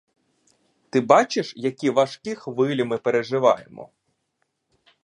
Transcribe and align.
Ти 0.89 1.01
бачиш, 1.01 1.53
які 1.57 1.89
важкі 1.89 2.35
хвилі 2.35 2.83
ми 2.83 2.97
переживаємо? 2.97 3.89